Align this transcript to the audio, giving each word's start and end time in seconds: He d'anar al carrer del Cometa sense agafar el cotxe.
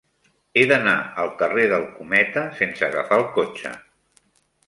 He 0.59 0.61
d'anar 0.69 0.93
al 1.23 1.29
carrer 1.41 1.65
del 1.73 1.85
Cometa 1.99 2.45
sense 2.61 2.87
agafar 2.87 3.19
el 3.23 3.27
cotxe. 3.39 3.77